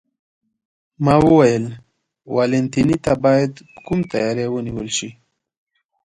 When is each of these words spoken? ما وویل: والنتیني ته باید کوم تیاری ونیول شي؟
ما 1.05 1.15
وویل: 1.25 1.65
والنتیني 2.35 2.97
ته 3.05 3.13
باید 3.23 3.53
کوم 3.85 3.99
تیاری 4.11 4.45
ونیول 4.49 4.89
شي؟ 4.97 5.09